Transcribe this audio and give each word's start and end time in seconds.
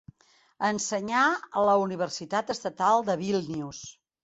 Ensenyà 0.69 1.25
a 1.61 1.65
la 1.69 1.77
Universitat 1.83 2.51
Estatal 2.57 3.07
de 3.13 3.21
Vílnius. 3.23 3.87